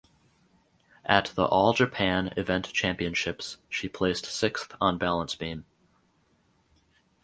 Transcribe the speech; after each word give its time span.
At 1.05 1.25
the 1.35 1.45
All 1.45 1.73
Japan 1.73 2.33
Event 2.35 2.73
Championships 2.73 3.57
she 3.69 3.87
placed 3.87 4.25
sixth 4.25 4.75
on 4.81 4.97
balance 4.97 5.35
beam. 5.35 5.63